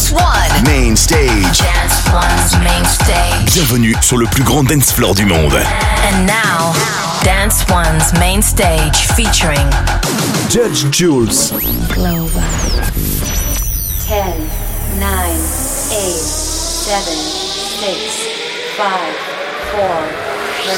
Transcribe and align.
Dance 0.00 0.12
One. 0.12 0.64
Main 0.64 0.96
stage. 0.96 1.58
Dance 1.58 2.10
One's 2.10 2.64
main 2.64 2.84
stage. 2.86 3.52
Bienvenue 3.52 3.94
sur 4.00 4.16
le 4.16 4.24
plus 4.24 4.42
grand 4.42 4.64
dance 4.64 4.90
floor 4.92 5.14
du 5.14 5.26
monde. 5.26 5.52
And 5.52 6.26
now, 6.26 6.72
Dance 7.22 7.66
One's 7.68 8.10
main 8.18 8.40
stage 8.40 8.96
featuring 9.14 9.68
Judge 10.48 10.90
Jules. 10.90 11.52
Global. 11.92 12.30
10, 14.08 14.48
9, 14.98 15.10
8, 15.10 16.16
7, 16.88 17.04
6, 17.04 18.00
5, 18.78 18.88
4, 19.72 19.84
3, 20.64 20.76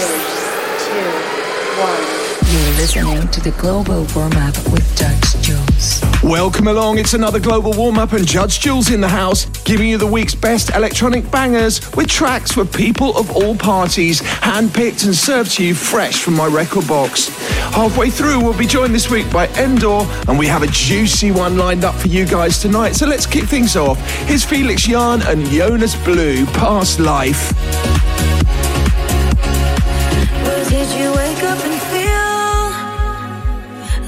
2, 0.91 2.27
1. 2.27 2.32
You're 2.53 2.61
listening 2.73 3.29
to 3.29 3.41
the 3.41 3.53
Global 3.53 4.03
with 4.03 4.95
Judge 4.95 5.43
Jules. 5.43 6.03
Welcome 6.23 6.67
along, 6.67 6.99
it's 6.99 7.15
another 7.15 7.41
global 7.41 7.73
warm 7.73 7.97
up, 7.97 8.13
and 8.13 8.29
Judge 8.29 8.61
Jules 8.61 8.91
in 8.91 9.01
the 9.01 9.09
house, 9.09 9.47
giving 9.61 9.89
you 9.89 9.97
the 9.97 10.07
week's 10.07 10.35
best 10.35 10.69
electronic 10.75 11.31
bangers 11.31 11.81
with 11.97 12.09
tracks 12.09 12.53
for 12.53 12.67
people 12.67 13.17
of 13.17 13.31
all 13.31 13.57
parties, 13.57 14.21
handpicked 14.21 15.07
and 15.07 15.15
served 15.15 15.53
to 15.53 15.65
you 15.65 15.75
fresh 15.75 16.23
from 16.23 16.35
my 16.35 16.47
record 16.47 16.87
box. 16.87 17.29
Halfway 17.73 18.11
through, 18.11 18.41
we'll 18.41 18.59
be 18.59 18.67
joined 18.67 18.95
this 18.95 19.09
week 19.09 19.33
by 19.33 19.47
Endor, 19.55 20.03
and 20.29 20.39
we 20.39 20.47
have 20.47 20.63
a 20.63 20.67
juicy 20.67 21.31
one 21.31 21.57
lined 21.57 21.87
up 21.87 21.95
for 21.95 22.09
you 22.09 22.27
guys 22.27 22.61
tonight. 22.61 22.93
So 22.93 23.07
let's 23.07 23.25
kick 23.25 23.45
things 23.45 23.77
off. 23.77 23.99
Here's 24.27 24.45
Felix 24.45 24.87
Jaehn 24.87 25.27
and 25.27 25.47
Jonas 25.47 25.97
Blue, 26.05 26.45
Past 26.49 27.01
Life. 27.01 28.12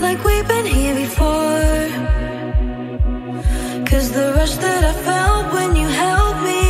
Like 0.09 0.23
we've 0.23 0.49
been 0.55 0.67
here 0.67 0.95
before? 1.07 1.81
Cause 3.91 4.07
the 4.19 4.27
rush 4.37 4.55
that 4.65 4.83
I 4.93 4.95
felt 5.09 5.45
when 5.57 5.71
you 5.81 5.89
held 6.03 6.37
me, 6.51 6.65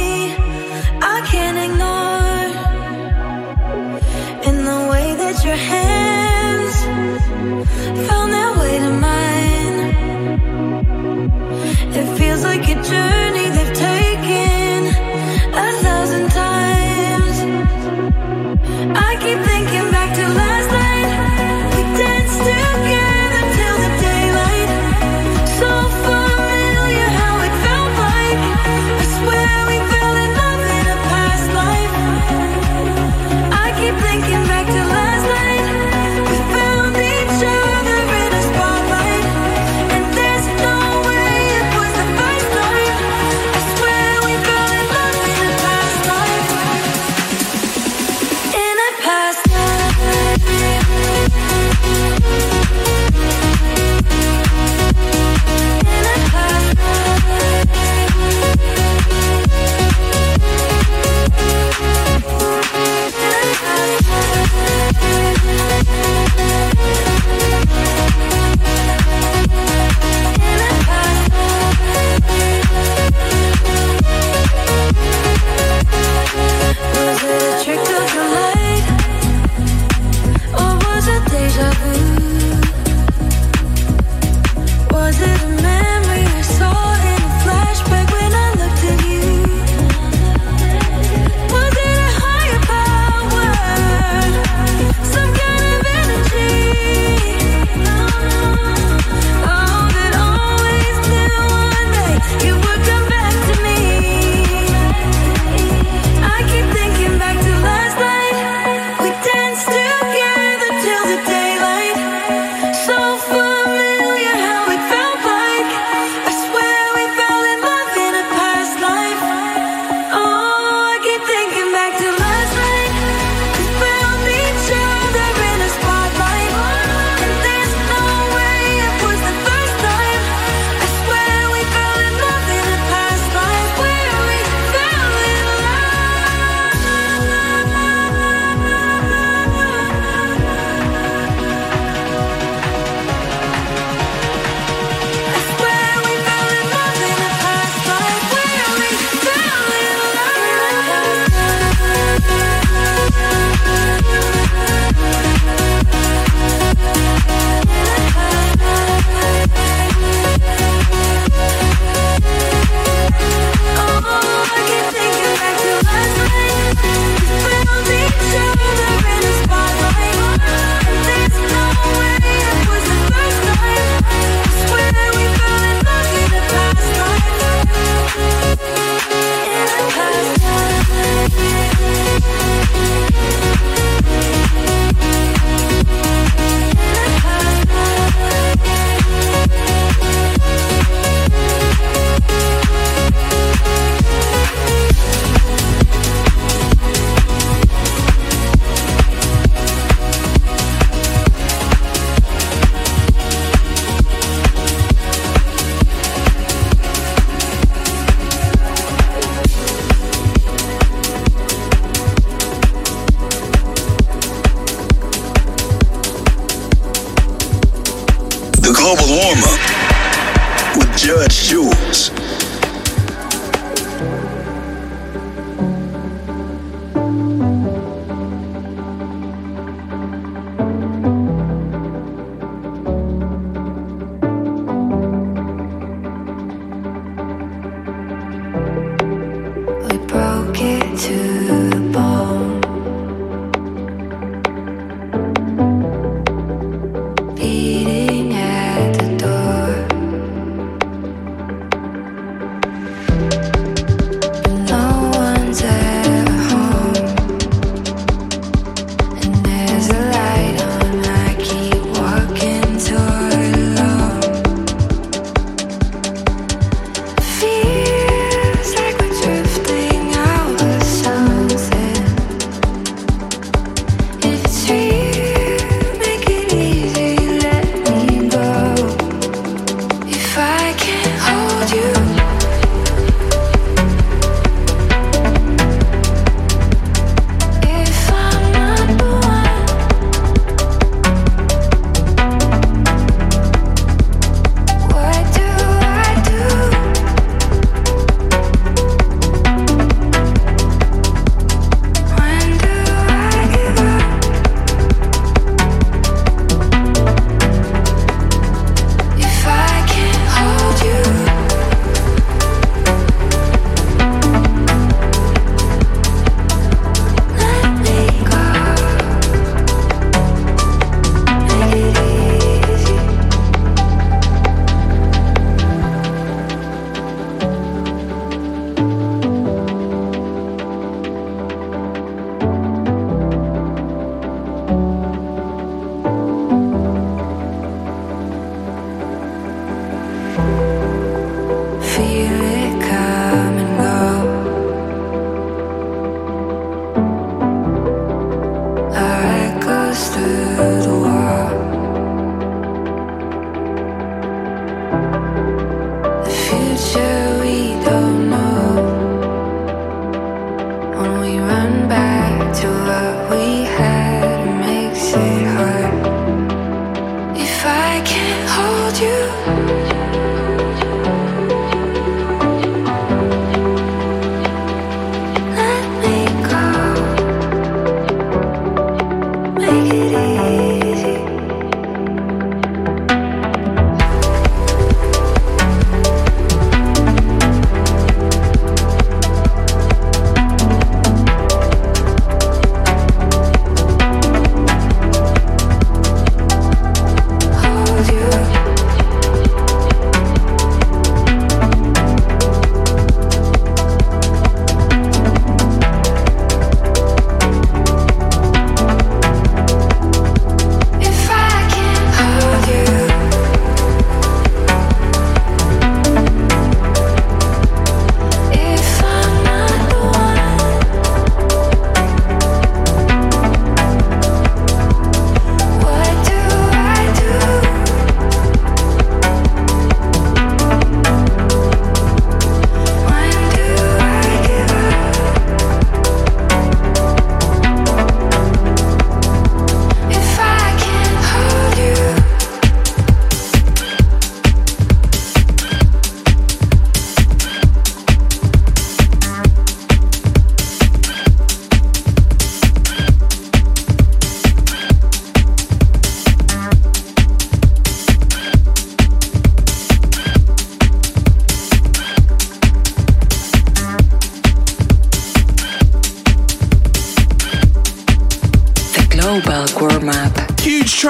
I 1.15 1.17
can't 1.33 1.59
ignore. 1.67 2.45
In 4.49 4.57
the 4.71 4.81
way 4.93 5.07
that 5.23 5.37
your 5.47 5.61
hands 5.73 6.75
found 8.07 8.29
their 8.37 8.53
way 8.61 8.75
to 8.85 8.93
mine, 9.09 9.79
it 11.99 12.07
feels 12.19 12.43
like 12.51 12.65
a 12.75 12.77
journey 12.93 13.44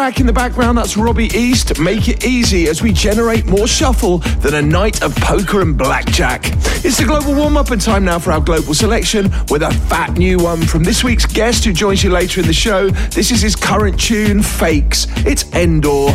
track 0.05 0.21
in 0.21 0.27
the 0.27 0.33
background, 0.35 0.77
that's 0.77 0.99
Robby 0.99 1.29
East. 1.35 1.81
Make 1.81 2.09
it 2.09 2.27
easy 2.27 2.69
as 2.69 2.83
we 2.83 2.93
generate 2.93 3.47
more 3.47 3.67
shuffle 3.67 4.19
than 4.19 4.53
a 4.53 4.61
night 4.61 5.03
of 5.03 5.17
poker 5.17 5.63
and 5.63 5.79
blackjack. 5.79 6.43
It's 6.85 6.99
the 6.99 7.07
global 7.07 7.35
warm 7.35 7.57
up 7.57 7.71
and 7.71 7.81
time 7.81 8.05
now 8.05 8.19
for 8.19 8.31
our 8.31 8.41
global 8.43 8.75
selection 8.75 9.33
with 9.49 9.63
a 9.63 9.71
fat 9.89 10.19
new 10.19 10.39
one 10.39 10.61
from 10.61 10.85
this 10.85 11.03
week's 11.03 11.25
guest 11.25 11.65
who 11.65 11.73
joins 11.73 12.05
you 12.05 12.11
later 12.11 12.43
in 12.43 12.47
the 12.47 12.53
show. 12.53 12.91
This 12.91 13.31
is 13.31 13.41
his 13.41 13.57
current 13.57 13.99
tune, 13.99 14.43
Fakes. 14.43 15.07
It's 15.25 15.51
Endor. 15.55 16.11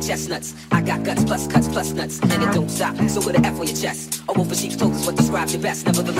Chestnuts. 0.00 0.54
I 0.70 0.82
got 0.82 1.02
guts 1.02 1.24
plus 1.24 1.46
cuts 1.46 1.68
plus 1.68 1.92
nuts, 1.92 2.20
and 2.20 2.42
it 2.42 2.52
don't 2.52 2.70
stop. 2.70 2.96
So 3.08 3.20
with 3.24 3.36
an 3.36 3.44
F 3.44 3.58
on 3.58 3.66
your 3.66 3.76
chest. 3.76 4.22
A 4.28 4.32
wolf 4.32 4.50
of 4.50 4.58
sheep's 4.58 4.76
clothes 4.76 5.00
is 5.00 5.06
what 5.06 5.16
describes 5.16 5.52
your 5.52 5.62
best. 5.62 5.86
Nevertheless, 5.86 6.19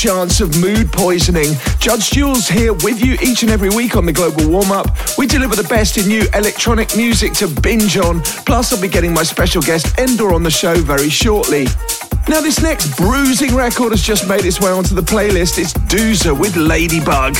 Chance 0.00 0.40
of 0.40 0.58
mood 0.62 0.90
poisoning. 0.90 1.52
Judge 1.78 2.10
Jules 2.10 2.48
here 2.48 2.72
with 2.72 3.04
you 3.04 3.18
each 3.22 3.42
and 3.42 3.52
every 3.52 3.68
week 3.68 3.96
on 3.96 4.06
the 4.06 4.12
Global 4.14 4.48
Warm 4.48 4.72
Up. 4.72 4.86
We 5.18 5.26
deliver 5.26 5.54
the 5.54 5.68
best 5.68 5.98
in 5.98 6.08
new 6.08 6.22
electronic 6.32 6.96
music 6.96 7.34
to 7.34 7.48
binge 7.60 7.98
on. 7.98 8.22
Plus, 8.46 8.72
I'll 8.72 8.80
be 8.80 8.88
getting 8.88 9.12
my 9.12 9.24
special 9.24 9.60
guest 9.60 9.98
Endor 9.98 10.32
on 10.32 10.42
the 10.42 10.50
show 10.50 10.74
very 10.76 11.10
shortly. 11.10 11.66
Now, 12.28 12.40
this 12.40 12.62
next 12.62 12.96
bruising 12.96 13.54
record 13.54 13.90
has 13.90 14.00
just 14.00 14.26
made 14.26 14.46
its 14.46 14.58
way 14.58 14.70
onto 14.70 14.94
the 14.94 15.02
playlist. 15.02 15.58
It's 15.58 15.74
Doozer 15.74 16.32
with 16.32 16.56
Ladybug. 16.56 17.36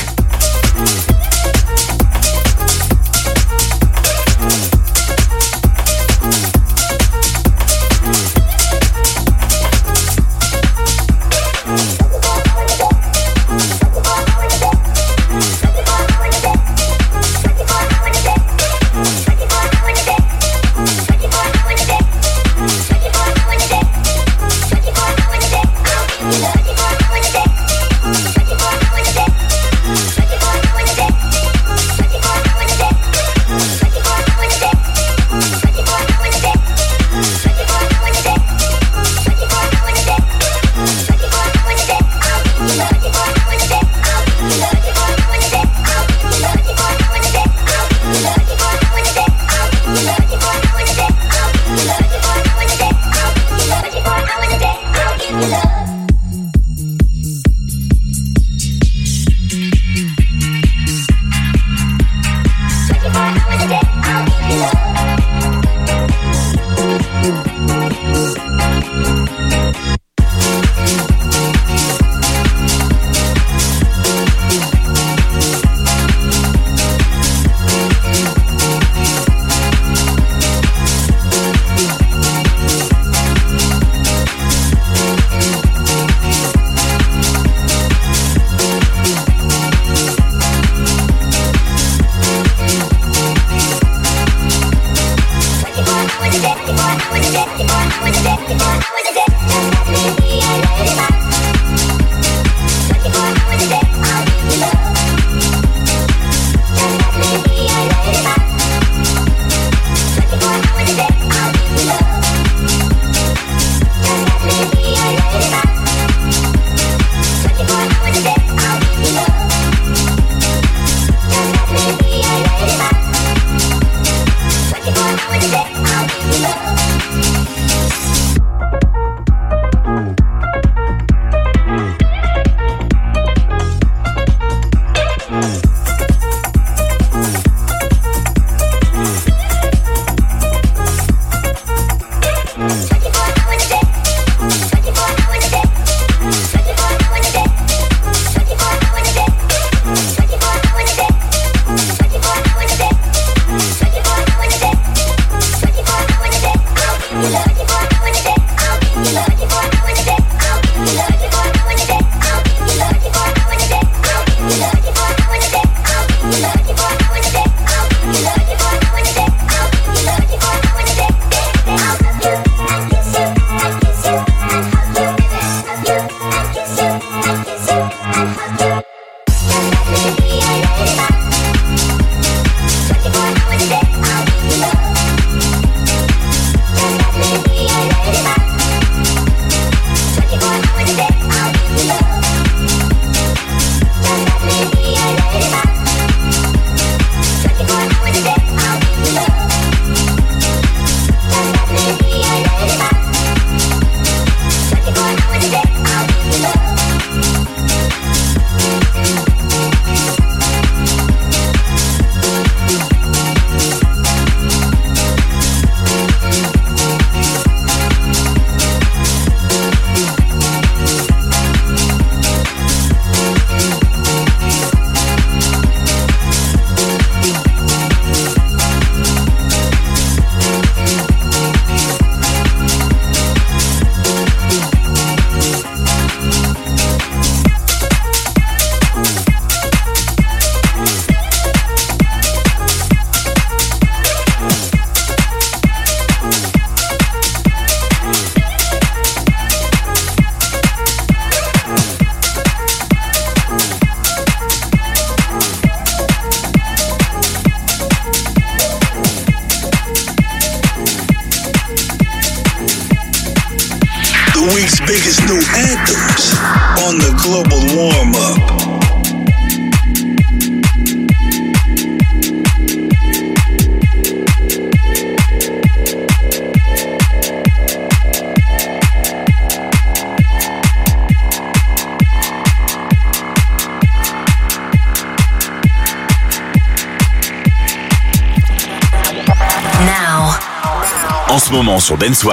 Sur 291.91 291.97
Dance 291.97 292.23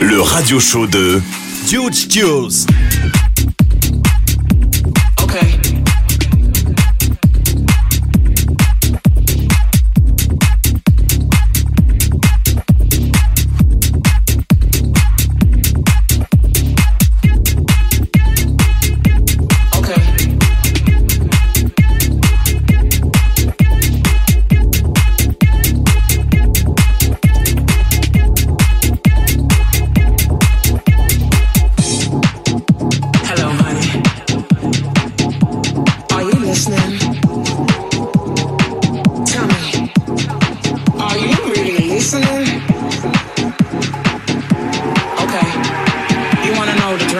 le 0.00 0.20
radio 0.22 0.58
show 0.58 0.86
de 0.86 1.20
Huge 1.70 2.08
Jules. 2.08 3.25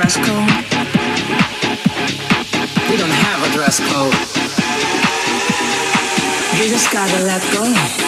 dress 0.07 0.17
code? 0.19 0.49
We 2.89 2.97
don't 2.97 3.11
have 3.11 3.43
a 3.43 3.53
dress 3.53 3.81
code. 3.81 4.15
We 6.61 6.69
just 6.69 6.93
gotta 6.93 7.25
let 7.25 7.43
go. 7.53 8.06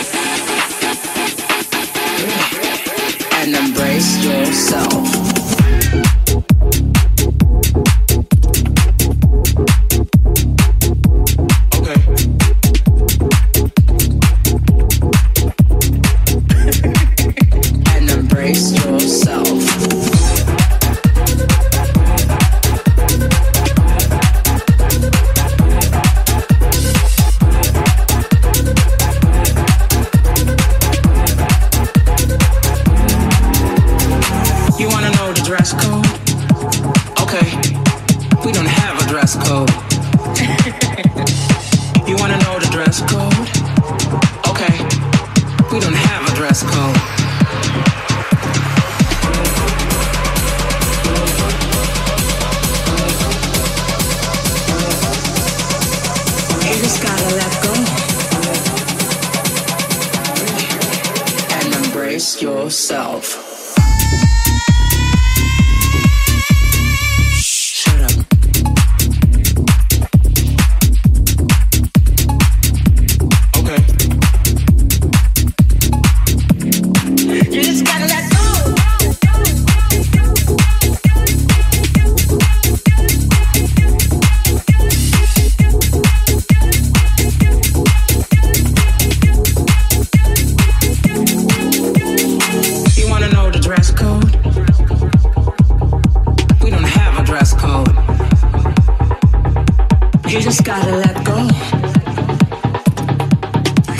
just 100.48 100.64
gotta 100.64 100.96
let 100.96 101.24
go. 101.26 101.36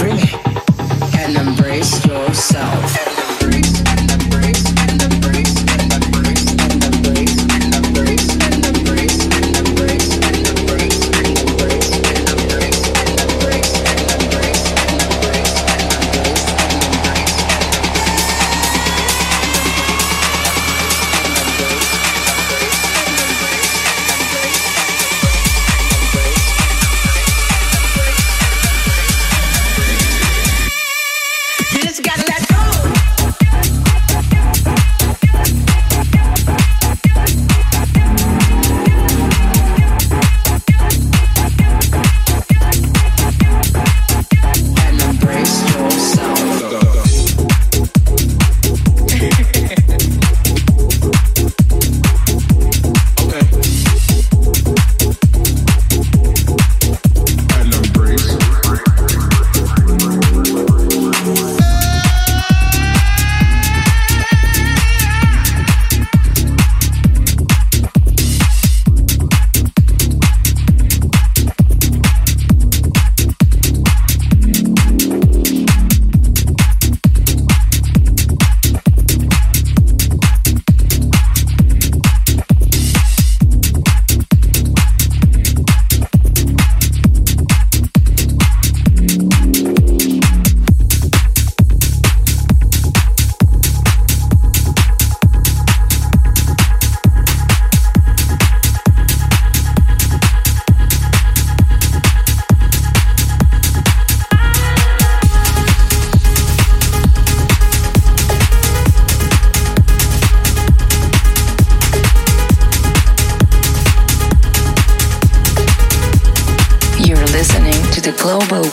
Really. 0.02 0.32
And 1.18 1.36
embrace 1.36 2.06
yourself. 2.06 2.87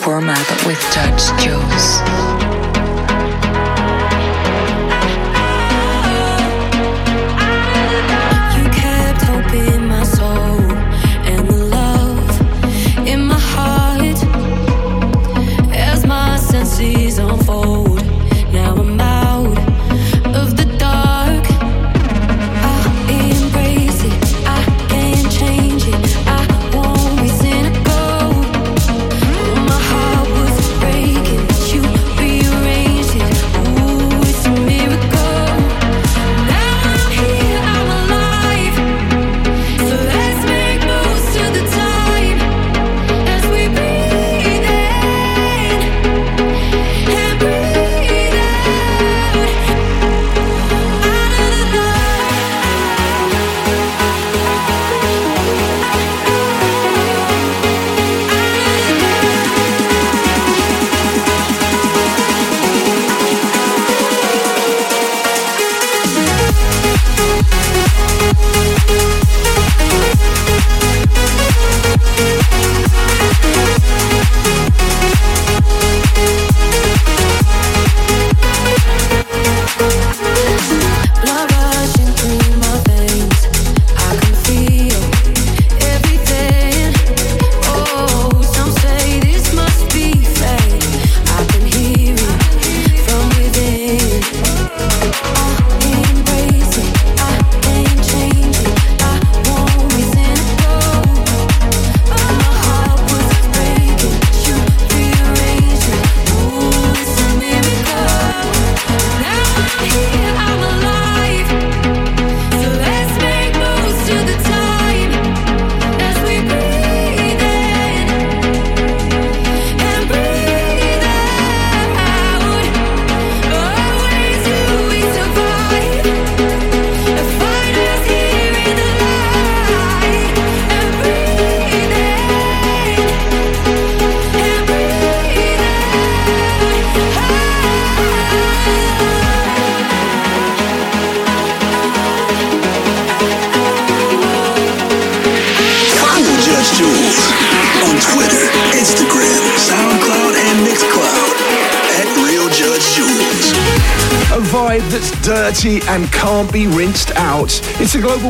warmer 0.06 0.34
that 0.34 0.63
with 0.68 0.80
touch 0.91 1.32
kills. 1.41 2.25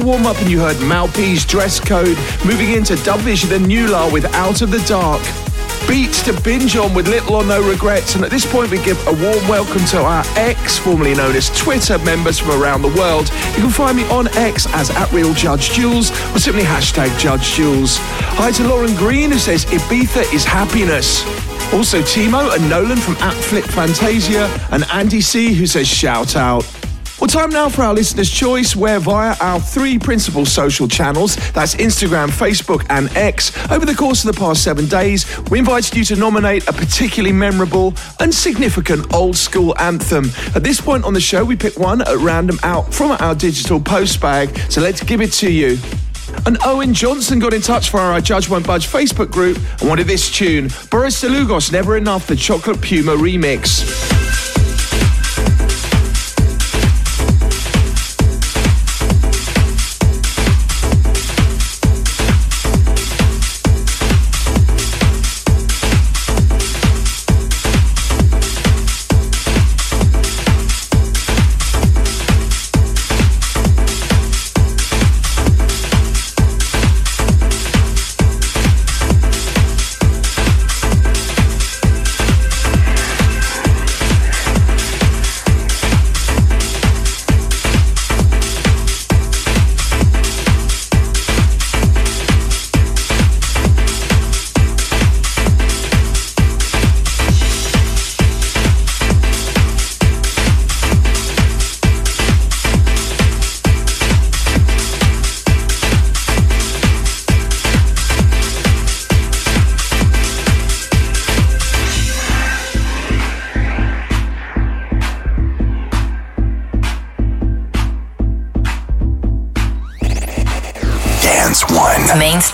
Warm 0.05 0.27
up, 0.27 0.39
and 0.39 0.51
you 0.51 0.59
heard 0.59 0.77
Malp's 0.81 1.45
dress 1.45 1.79
code, 1.79 2.15
moving 2.45 2.73
into 2.73 2.95
Dub 2.97 3.19
Vision 3.21 3.51
and 3.53 3.65
Nula 3.65 4.13
with 4.13 4.23
Out 4.35 4.61
of 4.61 4.69
the 4.69 4.77
Dark. 4.87 5.21
Beats 5.87 6.21
to 6.23 6.41
binge 6.41 6.75
on 6.75 6.93
with 6.93 7.07
little 7.07 7.35
or 7.35 7.43
no 7.43 7.67
regrets, 7.67 8.13
and 8.13 8.23
at 8.23 8.29
this 8.29 8.45
point, 8.45 8.69
we 8.69 8.77
give 8.83 8.99
a 9.07 9.11
warm 9.11 9.47
welcome 9.47 9.83
to 9.85 10.01
our 10.01 10.23
X, 10.35 10.77
formerly 10.77 11.15
known 11.15 11.35
as 11.35 11.49
Twitter, 11.57 11.97
members 11.99 12.37
from 12.37 12.61
around 12.61 12.83
the 12.83 12.89
world. 12.89 13.29
You 13.55 13.63
can 13.63 13.71
find 13.71 13.97
me 13.97 14.03
on 14.09 14.27
X 14.37 14.67
as 14.73 14.91
at 14.91 15.11
Real 15.11 15.33
Judge 15.33 15.71
Jules 15.71 16.11
or 16.35 16.39
simply 16.39 16.63
hashtag 16.63 17.17
Judge 17.17 17.53
Jules. 17.53 17.97
Hi 17.99 18.51
to 18.51 18.67
Lauren 18.67 18.95
Green, 18.95 19.31
who 19.31 19.39
says 19.39 19.65
Ibiza 19.65 20.31
is 20.31 20.45
happiness. 20.45 21.25
Also, 21.73 22.01
Timo 22.01 22.55
and 22.55 22.69
Nolan 22.69 22.97
from 22.97 23.15
at 23.15 23.33
Flip 23.33 23.65
Fantasia, 23.65 24.47
and 24.71 24.85
Andy 24.93 25.21
C, 25.21 25.53
who 25.53 25.65
says 25.65 25.87
shout 25.87 26.35
out. 26.35 26.63
Well, 27.25 27.41
time 27.41 27.49
now 27.49 27.69
for 27.69 27.81
our 27.81 27.93
listener's 27.95 28.29
choice, 28.29 28.75
where 28.75 28.99
via 28.99 29.35
our 29.41 29.59
three 29.59 29.97
principal 29.97 30.45
social 30.45 30.87
channels 30.87 31.37
that's 31.53 31.73
Instagram, 31.73 32.27
Facebook, 32.27 32.85
and 32.91 33.09
X 33.17 33.51
over 33.71 33.83
the 33.83 33.95
course 33.95 34.23
of 34.23 34.31
the 34.31 34.39
past 34.39 34.63
seven 34.63 34.85
days, 34.85 35.25
we 35.49 35.57
invited 35.57 35.95
you 35.95 36.03
to 36.03 36.15
nominate 36.15 36.67
a 36.67 36.71
particularly 36.71 37.33
memorable 37.33 37.95
and 38.19 38.31
significant 38.31 39.11
old 39.11 39.35
school 39.35 39.75
anthem. 39.79 40.25
At 40.53 40.61
this 40.61 40.79
point 40.79 41.03
on 41.03 41.15
the 41.15 41.19
show, 41.19 41.43
we 41.43 41.55
pick 41.55 41.79
one 41.79 42.01
at 42.01 42.15
random 42.17 42.59
out 42.61 42.93
from 42.93 43.17
our 43.19 43.33
digital 43.33 43.79
post 43.79 44.21
bag, 44.21 44.55
so 44.69 44.79
let's 44.79 45.01
give 45.01 45.19
it 45.19 45.31
to 45.33 45.51
you. 45.51 45.79
And 46.45 46.59
Owen 46.63 46.93
Johnson 46.93 47.39
got 47.39 47.55
in 47.55 47.61
touch 47.61 47.89
via 47.89 48.13
our 48.13 48.21
Judge 48.21 48.47
Won't 48.47 48.67
Budge 48.67 48.87
Facebook 48.87 49.31
group 49.31 49.57
and 49.79 49.89
wanted 49.89 50.05
this 50.05 50.29
tune 50.29 50.69
Boris 50.91 51.23
Dlugosch, 51.23 51.71
Never 51.71 51.97
Enough, 51.97 52.27
the 52.27 52.35
Chocolate 52.35 52.79
Puma 52.83 53.13
remix. 53.13 54.04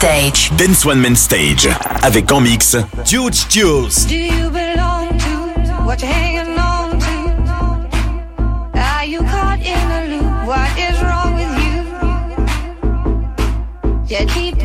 Stage. 0.02 0.50
Dance 0.58 0.84
One 0.84 1.00
Main 1.00 1.14
Stage. 1.14 1.70
Avec 2.02 2.32
en 2.32 2.42
mix, 2.42 2.76
Judge 3.06 3.46
Jules. 3.52 4.08
Do 4.08 4.16
you 4.16 4.50
belong 4.50 5.10
to 5.20 5.84
what 5.86 6.02
you're 6.02 6.12
hanging 6.12 6.58
on 6.58 6.98
to? 6.98 7.06
Are 8.80 9.06
you 9.06 9.20
caught 9.20 9.60
in 9.60 9.92
a 9.92 10.08
loop? 10.08 10.48
What 10.48 10.76
is 10.76 11.00
wrong 11.04 11.36
with 11.36 11.54
you? 14.10 14.18
You 14.18 14.26
keep 14.26 14.58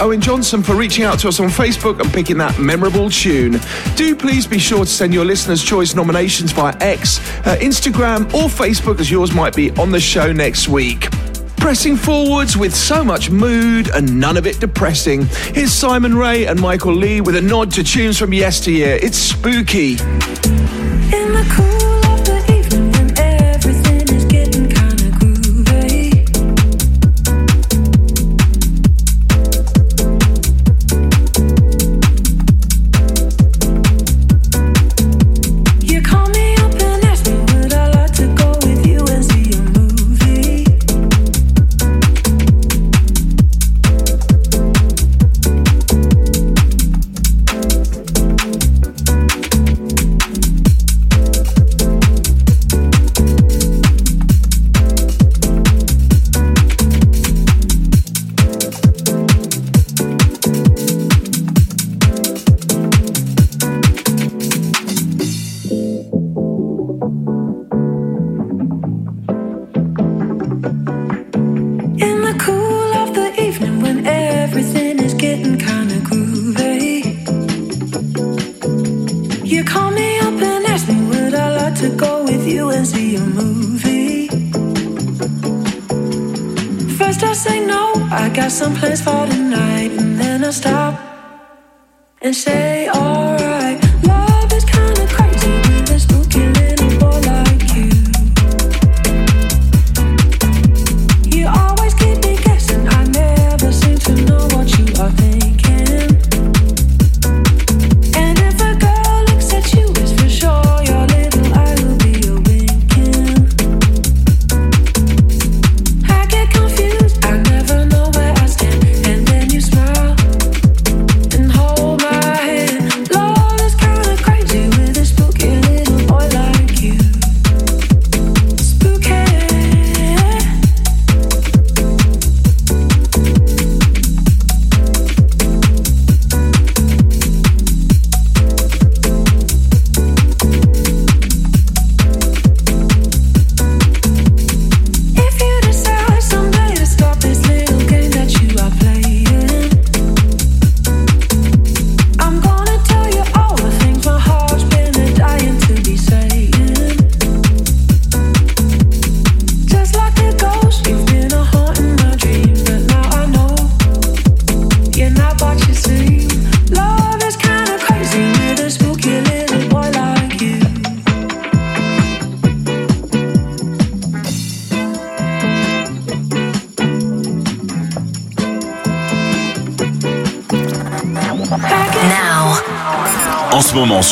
Owen 0.00 0.20
Johnson 0.20 0.62
for 0.62 0.74
reaching 0.74 1.04
out 1.04 1.18
to 1.20 1.28
us 1.28 1.40
on 1.40 1.48
Facebook 1.48 2.00
and 2.00 2.10
picking 2.12 2.38
that 2.38 2.58
memorable 2.58 3.10
tune. 3.10 3.60
Do 3.96 4.16
please 4.16 4.46
be 4.46 4.58
sure 4.58 4.80
to 4.80 4.90
send 4.90 5.12
your 5.12 5.24
listener's 5.24 5.62
choice 5.62 5.94
nominations 5.94 6.52
via 6.52 6.74
X, 6.80 7.18
uh, 7.46 7.56
Instagram, 7.60 8.22
or 8.32 8.48
Facebook, 8.48 8.98
as 9.00 9.10
yours 9.10 9.32
might 9.32 9.54
be 9.54 9.70
on 9.72 9.90
the 9.90 10.00
show 10.00 10.32
next 10.32 10.68
week. 10.68 11.10
Pressing 11.58 11.96
forwards 11.96 12.56
with 12.56 12.74
so 12.74 13.04
much 13.04 13.30
mood 13.30 13.90
and 13.94 14.18
none 14.18 14.38
of 14.38 14.46
it 14.46 14.58
depressing. 14.58 15.26
Here's 15.52 15.72
Simon 15.72 16.16
Ray 16.16 16.46
and 16.46 16.58
Michael 16.58 16.94
Lee 16.94 17.20
with 17.20 17.36
a 17.36 17.42
nod 17.42 17.70
to 17.72 17.84
tunes 17.84 18.18
from 18.18 18.32
yesteryear. 18.32 18.98
It's 19.02 19.18
spooky. 19.18 19.96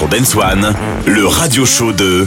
Sur 0.09 0.19
Dance 0.19 0.35
One, 0.35 0.75
le 1.07 1.27
radio 1.27 1.65
show 1.65 1.93
de 1.93 2.27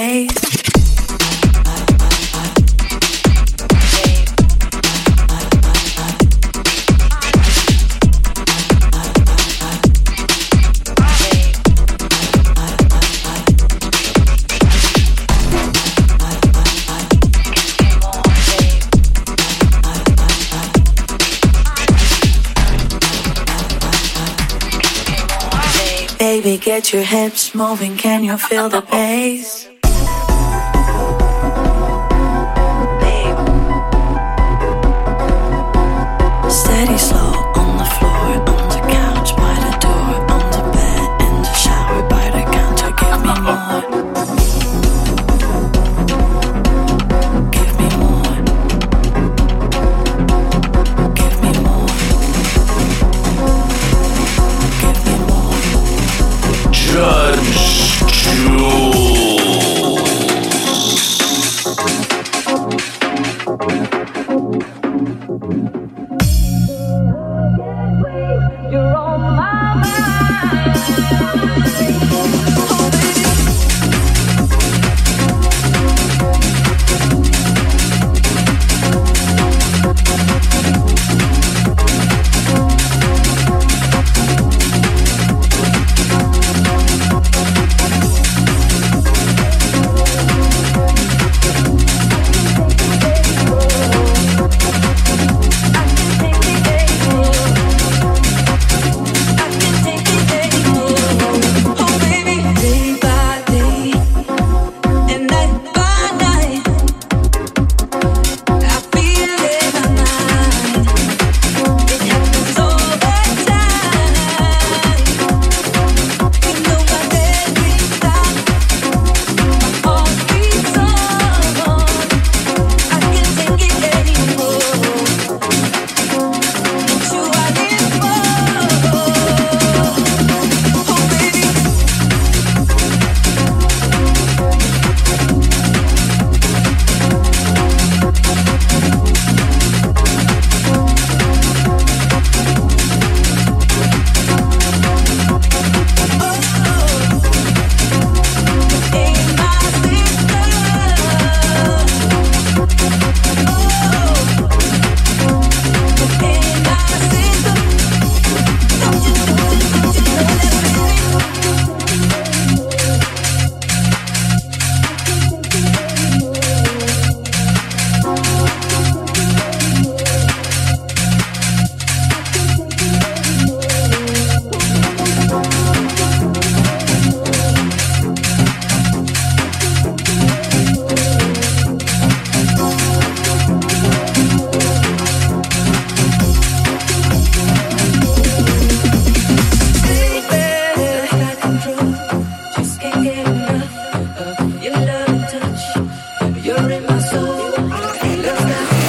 Get 26.71 26.93
your 26.93 27.03
hips 27.03 27.53
moving, 27.53 27.97
can 27.97 28.23
you 28.23 28.37
feel 28.37 28.69
the 28.69 28.79
bass? 28.79 29.70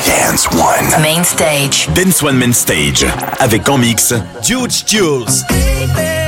Dance 0.07 0.49
One 0.53 1.03
Main 1.03 1.25
Stage. 1.25 1.89
Dance 1.95 2.23
One 2.23 2.37
Main 2.37 2.53
Stage 2.53 3.05
avec 3.41 3.69
en 3.69 3.79
mix 3.79 4.15
Dude 4.45 4.71
Jules. 4.87 6.22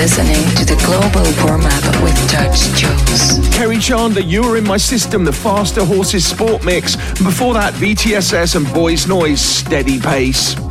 listening 0.00 0.48
to 0.54 0.64
the 0.64 0.82
global 0.86 1.22
warm 1.44 1.60
up 1.60 2.02
with 2.02 2.16
Judge 2.26 2.74
Jules. 2.74 3.38
Kerri 3.54 3.78
Chandler, 3.78 4.22
You 4.22 4.42
are 4.44 4.56
in 4.56 4.64
My 4.64 4.78
System, 4.78 5.24
the 5.24 5.32
Faster 5.32 5.84
Horses 5.84 6.24
Sport 6.24 6.64
Mix. 6.64 6.96
Before 7.22 7.52
that, 7.52 7.74
VTSS 7.74 8.56
and 8.56 8.72
Boys 8.72 9.04
Noize, 9.04 9.36
Steady 9.36 10.00
Pace. 10.00 10.69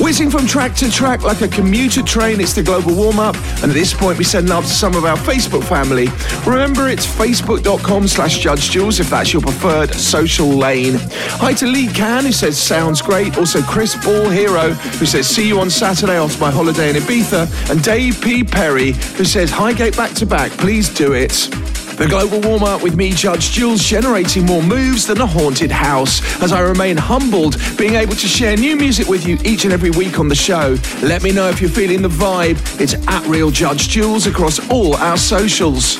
Whizzing 0.00 0.30
from 0.30 0.46
track 0.46 0.76
to 0.76 0.88
track 0.90 1.24
like 1.24 1.42
a 1.42 1.48
commuter 1.48 2.02
train, 2.02 2.40
it's 2.40 2.54
the 2.54 2.62
global 2.62 2.94
warm 2.94 3.18
up. 3.18 3.34
And 3.62 3.64
at 3.64 3.74
this 3.74 3.92
point, 3.92 4.16
we 4.16 4.22
send 4.22 4.48
love 4.48 4.64
to 4.64 4.70
some 4.70 4.94
of 4.94 5.04
our 5.04 5.16
Facebook 5.16 5.64
family. 5.64 6.06
Remember, 6.46 6.88
it's 6.88 7.04
facebook.com 7.04 8.06
slash 8.06 8.38
Judge 8.38 8.70
Jules 8.70 9.00
if 9.00 9.10
that's 9.10 9.32
your 9.32 9.42
preferred 9.42 9.92
social 9.92 10.46
lane. 10.46 10.94
Hi 11.40 11.52
to 11.54 11.66
Lee 11.66 11.88
Can, 11.88 12.24
who 12.24 12.32
says 12.32 12.56
sounds 12.56 13.02
great. 13.02 13.36
Also, 13.38 13.60
Chris 13.62 13.96
Ball 14.04 14.28
Hero, 14.28 14.70
who 14.70 15.06
says 15.06 15.28
see 15.28 15.48
you 15.48 15.58
on 15.58 15.68
Saturday 15.68 16.16
after 16.16 16.38
my 16.40 16.50
holiday 16.50 16.90
in 16.90 16.96
Ibiza. 16.96 17.70
And 17.70 17.82
Dave 17.82 18.20
P. 18.20 18.44
Perry, 18.44 18.92
who 18.92 19.24
says 19.24 19.50
Highgate 19.50 19.96
back 19.96 20.14
to 20.14 20.26
back, 20.26 20.52
please 20.52 20.88
do 20.88 21.12
it. 21.12 21.67
The 21.98 22.06
global 22.06 22.40
warm 22.40 22.62
up 22.62 22.80
with 22.80 22.94
me, 22.94 23.10
Judge 23.10 23.50
Jules, 23.50 23.82
generating 23.82 24.46
more 24.46 24.62
moves 24.62 25.04
than 25.04 25.20
a 25.20 25.26
haunted 25.26 25.72
house 25.72 26.22
as 26.40 26.52
I 26.52 26.60
remain 26.60 26.96
humbled 26.96 27.56
being 27.76 27.94
able 27.94 28.14
to 28.14 28.28
share 28.28 28.56
new 28.56 28.76
music 28.76 29.08
with 29.08 29.26
you 29.26 29.36
each 29.44 29.64
and 29.64 29.72
every 29.72 29.90
week 29.90 30.20
on 30.20 30.28
the 30.28 30.34
show. 30.36 30.76
Let 31.02 31.24
me 31.24 31.32
know 31.32 31.48
if 31.48 31.60
you're 31.60 31.68
feeling 31.68 32.02
the 32.02 32.08
vibe. 32.08 32.80
It's 32.80 32.94
at 33.08 33.26
Real 33.26 33.50
Judge 33.50 33.88
Jules 33.88 34.28
across 34.28 34.60
all 34.70 34.94
our 34.94 35.16
socials. 35.16 35.98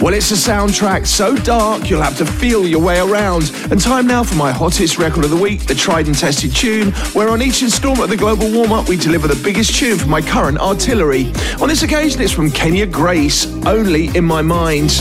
Well, 0.00 0.12
it's 0.12 0.30
a 0.30 0.34
soundtrack 0.34 1.06
so 1.06 1.34
dark 1.36 1.88
you'll 1.88 2.02
have 2.02 2.18
to 2.18 2.26
feel 2.26 2.66
your 2.66 2.82
way 2.82 3.00
around. 3.00 3.50
And 3.70 3.80
time 3.80 4.06
now 4.06 4.22
for 4.22 4.34
my 4.34 4.52
hottest 4.52 4.98
record 4.98 5.24
of 5.24 5.30
the 5.30 5.36
week, 5.36 5.66
the 5.66 5.74
tried 5.74 6.06
and 6.06 6.16
tested 6.16 6.54
tune, 6.54 6.92
where 7.12 7.30
on 7.30 7.40
each 7.40 7.62
instalment 7.62 8.04
of 8.04 8.10
the 8.10 8.16
Global 8.16 8.52
Warm 8.52 8.72
Up 8.72 8.88
we 8.88 8.96
deliver 8.96 9.26
the 9.26 9.40
biggest 9.42 9.74
tune 9.74 9.98
for 9.98 10.08
my 10.08 10.20
current 10.20 10.58
artillery. 10.58 11.32
On 11.60 11.68
this 11.68 11.82
occasion, 11.82 12.20
it's 12.20 12.32
from 12.32 12.50
Kenya 12.50 12.86
Grace, 12.86 13.46
Only 13.66 14.14
in 14.16 14.24
My 14.24 14.42
Mind. 14.42 14.92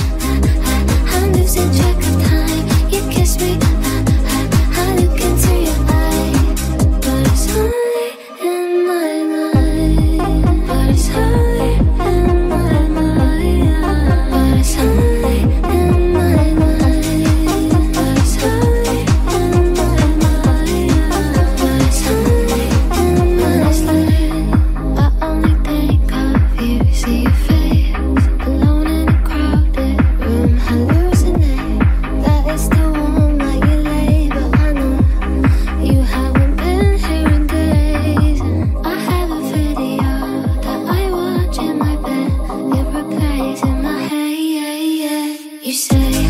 You 45.65 45.73
say 45.73 46.24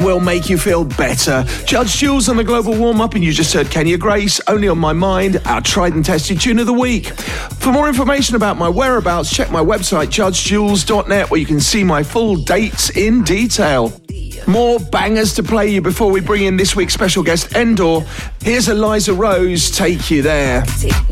will 0.00 0.20
make 0.20 0.48
you 0.48 0.58
feel 0.58 0.84
better. 0.84 1.44
Judge 1.64 1.96
Jules 1.96 2.28
on 2.28 2.36
the 2.36 2.44
global 2.44 2.76
warm 2.76 3.00
up, 3.00 3.14
and 3.14 3.22
you 3.24 3.32
just 3.32 3.52
heard 3.52 3.70
Kenya 3.70 3.96
Grace, 3.98 4.40
only 4.48 4.68
on 4.68 4.78
my 4.78 4.92
mind, 4.92 5.40
our 5.46 5.60
tried 5.60 5.94
and 5.94 6.04
tested 6.04 6.40
tune 6.40 6.58
of 6.58 6.66
the 6.66 6.72
week. 6.72 7.06
For 7.60 7.72
more 7.72 7.88
information 7.88 8.36
about 8.36 8.56
my 8.58 8.68
whereabouts, 8.68 9.30
check 9.34 9.50
my 9.50 9.60
website, 9.62 10.08
judgejules.net, 10.08 11.30
where 11.30 11.40
you 11.40 11.46
can 11.46 11.60
see 11.60 11.84
my 11.84 12.02
full 12.02 12.36
dates 12.36 12.90
in 12.90 13.22
detail. 13.24 13.92
More 14.46 14.78
bangers 14.80 15.34
to 15.34 15.42
play 15.42 15.68
you 15.68 15.80
before 15.82 16.10
we 16.10 16.20
bring 16.20 16.44
in 16.44 16.56
this 16.56 16.74
week's 16.74 16.94
special 16.94 17.22
guest, 17.22 17.54
Endor. 17.54 18.00
Here's 18.42 18.68
Eliza 18.68 19.12
Rose, 19.14 19.70
take 19.70 20.10
you 20.10 20.22
there. 20.22 20.62
take 20.62 20.92
you 20.92 20.92
there. 21.08 21.09